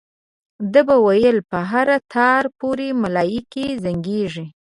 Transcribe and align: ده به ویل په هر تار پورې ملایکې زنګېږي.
ده 0.73 0.81
به 0.87 0.95
ویل 1.05 1.37
په 1.49 1.59
هر 1.71 1.87
تار 2.13 2.43
پورې 2.59 2.87
ملایکې 3.03 3.65
زنګېږي. 3.83 4.45